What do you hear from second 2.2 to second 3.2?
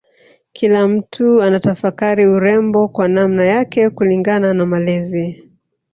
urembo kwa